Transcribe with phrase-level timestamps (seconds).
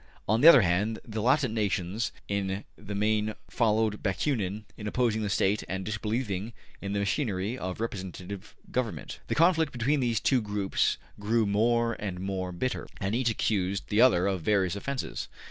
[0.27, 5.29] On the other hand, the Latin nations in the main followed Bakunin in opposing the
[5.29, 9.19] State and disbelieving in the machinery of representative government.
[9.27, 14.01] The conflict between these two groups grew more and more bitter, and each accused the
[14.01, 15.27] other of various offenses.